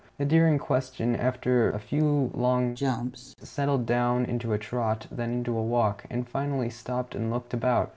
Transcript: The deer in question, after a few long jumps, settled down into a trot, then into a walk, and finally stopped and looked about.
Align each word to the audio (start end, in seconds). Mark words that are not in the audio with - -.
The 0.17 0.25
deer 0.25 0.47
in 0.47 0.57
question, 0.57 1.15
after 1.15 1.69
a 1.69 1.77
few 1.79 2.31
long 2.33 2.73
jumps, 2.73 3.35
settled 3.43 3.85
down 3.85 4.25
into 4.25 4.51
a 4.51 4.57
trot, 4.57 5.05
then 5.11 5.29
into 5.31 5.55
a 5.55 5.61
walk, 5.61 6.05
and 6.09 6.27
finally 6.27 6.71
stopped 6.71 7.13
and 7.13 7.29
looked 7.29 7.53
about. 7.53 7.89